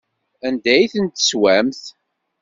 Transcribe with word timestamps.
Anda 0.47 0.71
ay 0.75 0.87
ten-teswamt? 0.93 1.83